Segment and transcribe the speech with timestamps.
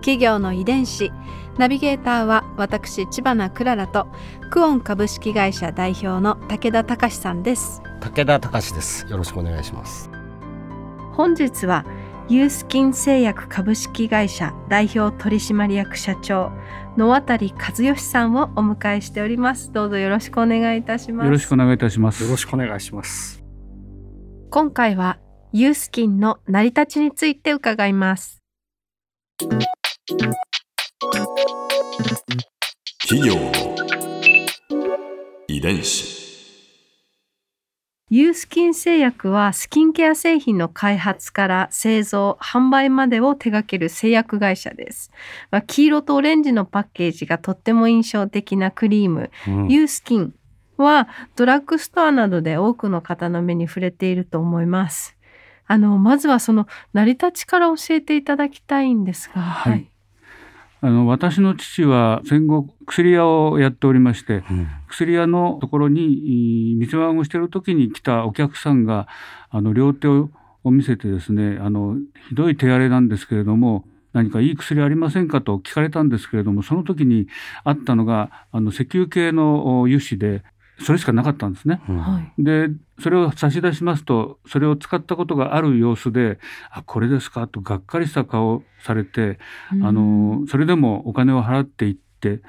[0.00, 1.12] 企業の遺伝子。
[1.58, 4.06] ナビゲーターは私千葉なクララと
[4.50, 7.82] クオン株式会社代表の武田隆さんです。
[8.00, 9.06] 武田隆です。
[9.10, 10.10] よろしくお願いします。
[11.12, 11.84] 本日は
[12.28, 16.52] ユースキン製薬株式会社代表取締役社長
[16.96, 17.38] 野渡和
[17.82, 19.72] 義さんをお迎えしております。
[19.72, 21.26] どうぞよろしくお願いいたします。
[21.26, 22.22] よろしくお願いいたします。
[22.22, 23.42] よろしくお願いします。
[24.50, 25.18] 今回は
[25.52, 28.42] ユースキンの成り立ちについて伺います
[30.08, 30.24] 企
[33.28, 33.52] 業の
[35.46, 36.16] 遺伝子。
[38.08, 45.10] ユースキン製薬はスキンケア製品の開発から製造、販売までを手掛ける製薬会社です。
[45.50, 50.34] まあ、黄色とオレンジのパッケージがとっても印象的なクリーム、うんユースキン
[50.78, 51.06] は
[51.36, 55.18] ドラッグストアなどで多くの方の目に触れていると思います。
[55.66, 59.90] あの、まずはその成り立ちから教えていただきたいんですが、はい
[60.80, 64.68] あの私の父は戦後薬屋をやっておりましてうん。
[64.88, 69.06] 薬屋のところにい店番をしている時に来たお客さんが
[69.50, 70.30] あの両手を
[70.64, 71.96] 見せてですねあの
[72.28, 77.28] ひどい手荒れなんですけれども何かいい薬ありませんかと聞かれたんですけれどもその時に
[77.64, 80.42] あったのがあの石油系のお油脂で
[80.80, 81.80] それしかなかったんですね。
[82.38, 82.68] で
[83.00, 86.38] それを差し出しますとそれを使ったことがある様子で
[86.70, 89.38] 「あこれですか?」とがっかりした顔をされて
[89.84, 92.42] あのそれでもお金を払っていって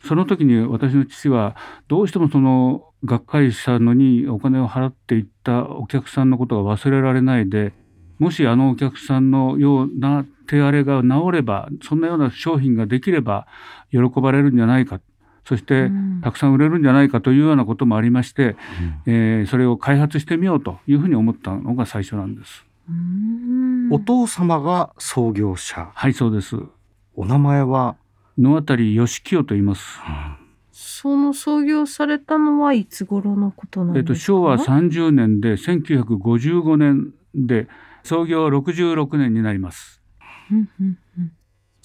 [0.00, 1.56] その時に私の父は
[1.88, 7.72] どうしてもそのがっかりしたのにお金を払っていったお客さんのことが忘れられないで
[8.18, 13.46] もしあのお客さんのような手荒れが治ればそんなような商品ができれば
[13.90, 15.00] 喜ばれるんじゃないか
[15.48, 16.20] そしてうん。
[16.22, 18.54] たくさん売れるんじゃないかというようなこともありまして、
[19.06, 22.66] えーそれを開発してみようというふうに思ったのが最初なんです。
[22.90, 23.88] うん。
[23.90, 25.90] お父様が創業者。
[25.94, 26.56] はいそうです。
[27.16, 27.96] お名前は、
[28.36, 30.00] 野渡義清と言います。
[30.70, 37.68] その創業されたのはいつ頃のことなんえっと、ですか、昭和30年で1955年で
[38.02, 40.02] 創業66年になります。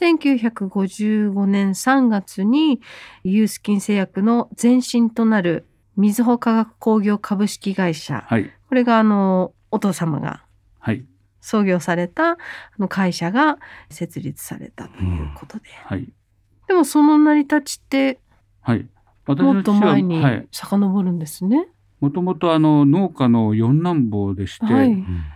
[0.00, 2.80] うんうんうん1955年3月に
[3.24, 5.66] ユースキン製薬の前身となる
[5.96, 8.50] みずほ化学工業株式会社はい。
[8.68, 10.44] これがあのお父様が
[10.78, 11.04] はい。
[11.40, 12.36] 創業されたあ
[12.78, 13.58] の会社が
[13.90, 16.08] 設立されたということで、はい。
[16.66, 18.20] でもその成り立ちって
[18.60, 18.86] はい。
[19.26, 20.48] 私もっと前にはい。
[20.52, 21.68] 遡るんですね。
[22.00, 24.94] もともとあの農家の四男坊でして、はい。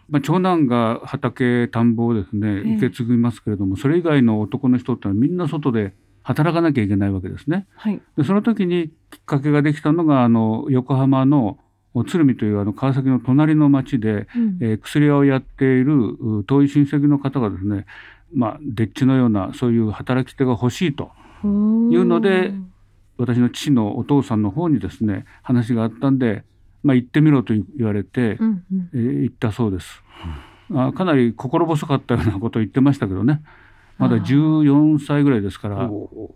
[0.08, 2.74] まあ、長男が畑田んぼをですねええ。
[2.76, 7.66] 受け継ぎますけれども、それ以外の男の人ってのはみんな外で働かなきゃいけないわけですね。
[7.74, 8.00] はい。
[8.16, 11.58] でその時にきっかけができたのがあの横浜の
[12.06, 14.58] 鶴見というあの川崎の隣の町で、うん。
[14.60, 17.86] えー薬屋をやっているう遠い親戚の方がですね
[18.32, 21.10] まあでっちのようなそういう働き手が欲しいと
[21.44, 22.52] いうので
[23.18, 26.44] 私の父のお父さんの方にですね話があったんで、
[26.82, 28.90] まあ、行ってみろと言われて、うんうん。
[28.94, 30.02] えー行ったそうです。
[30.74, 33.42] あかなり心細かったようなことを言ってましたけどね。
[33.98, 34.24] まだあー。
[34.24, 35.88] 14歳ぐらいですから。
[35.90, 36.34] お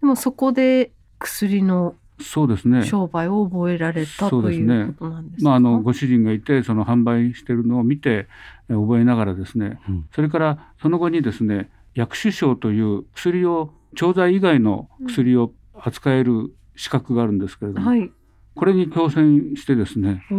[0.00, 2.84] でもそこで薬のそうですね。
[2.84, 5.48] 商売を覚えられたとそうですねいうことなんですか？
[5.48, 8.26] まあ、あのご主人がいてその販売してるのを見て
[8.68, 9.78] えー覚えながらですね。
[9.88, 10.08] うん。
[10.12, 18.10] それからその後にですね薬種賞という薬を調剤以外の薬を扱える資格があるんですけれども、はい。
[18.54, 20.34] これに挑戦してですねお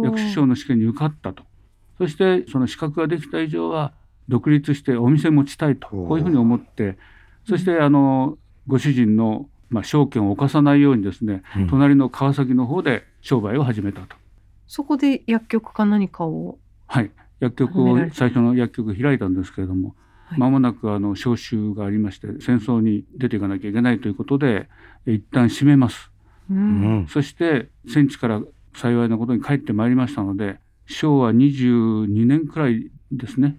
[0.00, 0.04] お。
[0.04, 1.44] 薬種賞の試験に受かったと
[1.98, 3.92] そしてその資格ができた以上は
[4.28, 6.96] 独立してお店持ちたいとこういうふうに思って
[7.46, 14.16] そしてあのご主人のまあ証券を犯さないようにですねうん隣の川崎の方で商売を始めたと。
[14.66, 16.58] そこで薬局か何かを。
[16.86, 17.10] はい、
[17.40, 19.96] 薬局を最初の薬局開いたんですけれども、はい
[20.38, 24.68] 間もなくあの召集がありまして戦争に出ていかなきゃいけないということで
[25.06, 26.09] え一旦閉めます。
[27.08, 28.42] そして戦地から
[28.74, 33.58] 幸いなことに帰ってまいりましたので昭和22年くらいですね。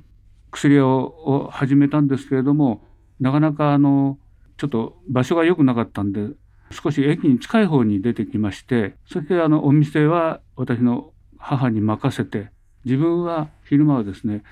[0.51, 2.85] 薬屋を始めたんですけれども
[3.21, 4.17] なかなかあの
[4.57, 6.27] ちょっと場所が良くなかったんで
[6.71, 12.51] 少し駅に近い方に出てきましてそしてあのお店は私の母に任せて
[12.83, 14.43] 自分は昼間はですね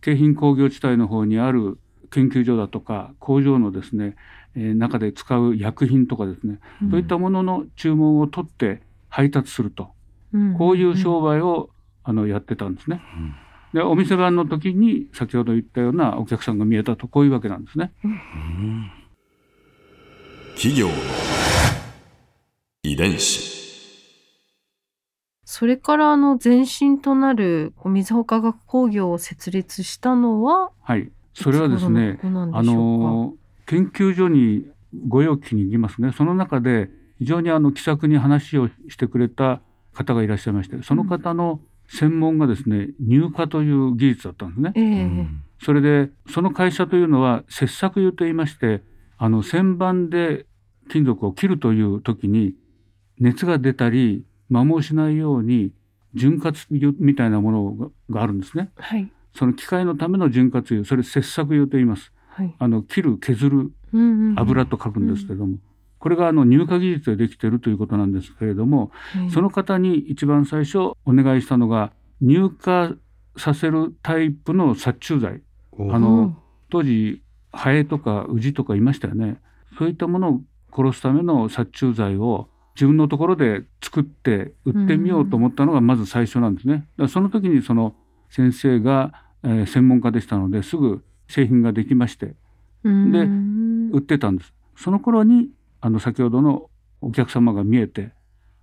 [0.00, 1.78] 京浜工業地帯の方にある
[2.12, 4.16] 研究所だとか工場のですね、
[4.54, 6.58] えー中で使う薬品とかですね、
[6.90, 9.90] そういったものの注文を取って配達すると。
[10.56, 11.68] こういう商売を
[12.04, 13.02] あのやってたんですね。
[13.74, 17.92] でお店番の時に先ほど言ったようなお客さんが見えたとこういうわけなんですね。
[20.54, 20.94] 企業の
[22.82, 23.52] 遺伝子。
[25.44, 32.74] それからあの前身となるこうみずほ化学工業を設立したのははい、それはですねあなんでしょうか？
[32.74, 33.34] の
[33.66, 34.66] 研究所に
[35.08, 39.60] ご用聞きに行きますねその中で非常にあの気さくに話をしてくれた
[39.92, 44.72] 方がいらっしゃいましてその方の専門がですね乳化という技術だったんですね。
[44.74, 45.26] ええ
[45.62, 48.82] それでその会社というのは切削油といいまして
[49.16, 50.46] あの旋盤で
[50.90, 52.54] 金属を切るという時に
[53.20, 55.70] 熱が出たり摩耗しないように
[56.14, 58.70] 潤滑油みたいなものががあるんですね。
[58.76, 62.11] はいその機械のための潤滑油それ切削油と言います。
[62.34, 62.54] はい。
[62.58, 64.38] あの切る削るうんうんうん。
[64.38, 65.58] 油と書くんですけども、
[65.98, 72.92] これがあの乳化技術でできているということなんですけれども、はいその方に一番最初お願いしたのが乳化
[73.36, 75.42] させるタイプの殺虫剤。
[75.78, 76.36] あのうん。
[76.70, 79.38] 当時ハエとかウジとかいましたよね。
[79.78, 80.40] そういったものを
[80.74, 86.74] 殺すための殺虫剤を自分のところで作って売ってみようと思ったのがまず最初なんですね。
[86.74, 87.94] だからその時にその
[88.30, 89.12] 先生が、
[89.44, 92.34] えー専門家でしたのですぐ製品ができまして
[92.84, 94.52] うんでうん売ってたんです。
[94.76, 96.70] その頃にあの先ほどの
[97.00, 98.12] お客様が見えて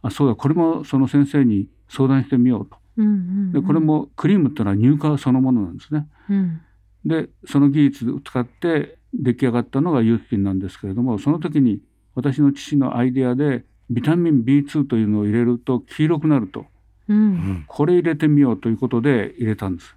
[0.02, 2.78] あそうだこれもその先生に相談してみようと。
[2.98, 6.08] うんうんでこれもクリームっていうのは乳化そのものなんですね。
[6.30, 6.62] うん
[7.06, 11.82] でその技術を使って出来上がったのがユースキンなんですけれどもその時に
[12.14, 16.66] 私の父のアイデアでビタミン B2 というのを入れると黄色くなると
[17.08, 19.96] うんこれ入れてみようということで入れたんです。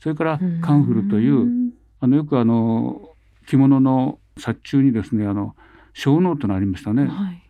[0.00, 1.61] それからカンフルという
[2.02, 3.10] あのよくあの
[3.46, 5.54] 着物の殺虫にですねあの
[5.94, 7.06] 小脳というのありましたね。
[7.06, 7.42] はい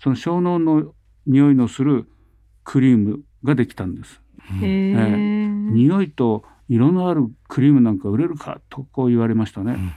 [0.00, 0.94] その小脳の
[1.26, 2.08] 匂いのする
[2.64, 4.20] クリームができたんです。
[4.62, 9.72] へえ匂いと色のあるクリームなんか売れるかとこう言われましたね。
[9.72, 9.92] うん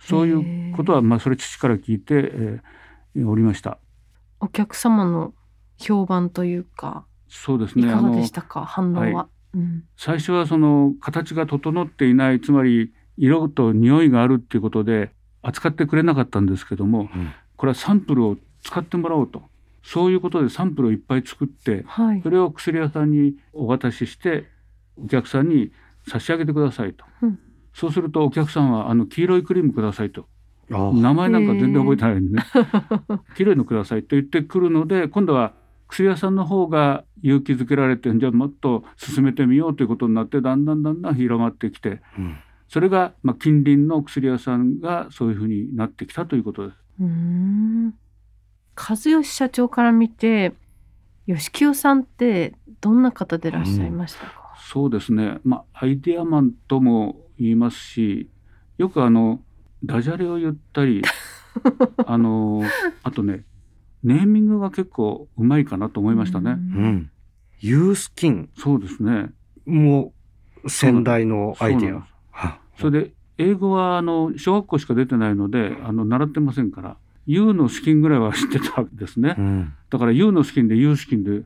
[0.00, 3.78] そういうことはまあそれ父から聞いて、えーおりました。
[4.38, 5.34] お客様の
[5.76, 7.86] 評判というかそうですね。
[7.86, 8.64] いかがあのでしたか？
[8.64, 15.10] 反応は、はうん最初はその形が整っていないつまり色と匂いがあるっていうことで
[15.42, 17.32] 扱ってくれなかったんですけども、うん。
[17.56, 19.42] これはサンプルを使ってもらおうと。
[19.82, 22.22] そういうことでサンプルをいっぱい作ってはい。
[22.22, 24.46] それを薬屋さんにお渡しして
[24.96, 25.72] お客さんに
[26.06, 27.38] 差し上げてくださいと、うん。
[27.74, 30.26] そうするとお客さんはあの黄色いクリームくださいと。
[30.70, 32.44] あ名前なんか全然覚えてないのにね。
[33.36, 35.54] 黄色いのくださいと言ってくるので今度は
[35.88, 42.36] 薬屋さんの方が勇気づけられてじゃあもっと進めてみようということになってだんだんだんだん広まってきてうん
[42.68, 46.76] それがまあ近隣の薬屋さんがそういうふうになってきたということです。
[47.00, 47.94] うーん。
[48.76, 50.52] 和義社長から見て
[51.26, 58.30] 吉清さんってどんな方でいらっしゃいましたか、そうですね、まあ、アイデアマンとも言いますし
[58.78, 59.40] よくあの
[59.84, 61.02] ダジャレを言ったり
[62.06, 62.62] あの
[63.02, 63.44] あとね
[64.04, 66.52] ネーミングが結構うまいかなと思いましたね。
[66.52, 67.10] うん。
[67.58, 68.48] ユースキン。
[68.56, 69.30] そうですね。
[69.66, 70.12] も
[70.68, 72.06] 先代のアイデア
[72.78, 79.34] それで英語はあの小学校しか出てないのであの習ってませんから U のスキンぐらいは知ってたわけですね。
[79.38, 79.72] うん。
[79.90, 81.42] だから U のスキンで U スキンで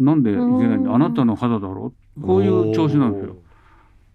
[0.00, 1.92] なんでいけないんうんだあなたの肌だろ？
[2.18, 3.36] うこういう調子なんですよ。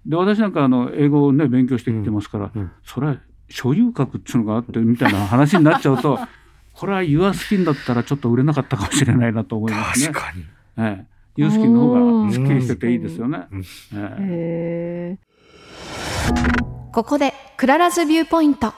[0.06, 2.62] で私なんかあの英語をね勉強してきてますから、うん。
[2.62, 2.72] うん。
[2.84, 3.18] それは
[3.50, 6.18] 所有格っていうのがあってみたいな話になっちゃうと
[6.74, 10.08] これは Your スキンだったらちょっと売れなかったかもしれないなと思いますね。
[10.14, 10.44] 確かに。
[10.78, 11.06] え
[11.38, 13.46] え、U スキンの方がすっきりしてていいですよね。
[13.52, 13.62] うん。
[13.94, 15.31] ええ
[16.92, 18.74] ここでクララズビューポイント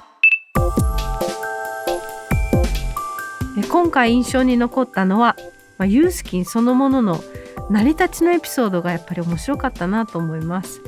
[3.70, 5.36] 今回印象に残ったのは、
[5.78, 7.24] まあ、ユースキンそのものの
[7.70, 10.82] 成り立ちのエピソードがやっぱり面白かったなと思います。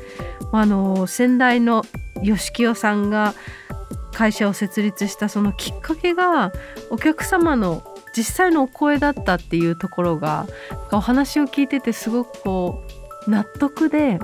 [0.51, 1.83] ああの先代の
[2.24, 3.33] 吉清さんが
[4.13, 6.51] 会社を設立したそのきっかけが
[6.89, 7.83] お客様の
[8.15, 10.47] 実際のお声だったっていうところが
[10.91, 12.83] お話を聞いててすごくこ
[13.27, 14.19] う納得で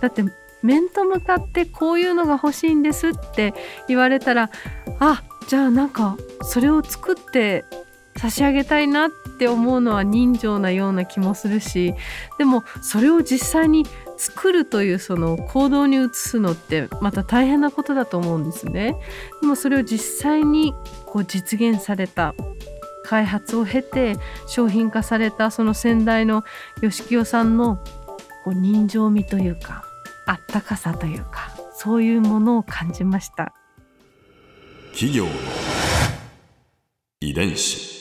[0.00, 0.22] だって
[0.64, 3.54] 面と向かってこういうのが欲しいんですって
[3.86, 4.50] 言われたら
[4.98, 7.64] あじゃあなんかそれを作って
[8.16, 11.94] 差し上げたいなって思うのは人情なような気もするし
[12.38, 13.84] でもそれを実際に
[14.16, 18.96] 作るというその行動に移すのってまた大変なことだと思うんですね。
[19.42, 20.72] でもそれを実際に
[21.04, 22.34] こう実現された
[23.04, 24.16] 開発を経て
[24.46, 26.44] 商品化されたその先代の
[26.80, 27.84] 吉清さんの
[28.44, 29.84] こう人情味というか
[30.26, 33.54] あったかさというかそういうものを感じました。
[34.92, 35.30] 企業の
[37.20, 37.94] 遺伝子。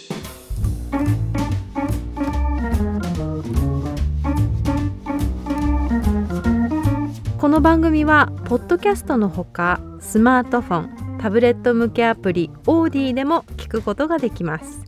[7.39, 10.79] この番組はポッドキャストのほかスマートフォ
[11.15, 14.83] ンタブレット向けアプリオーディでも聞くことができます。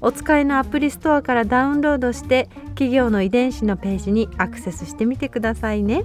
[0.00, 6.04] お使いのアプリストアからダウンロードして企業の遺伝子のページにアクセスしてみてくださいね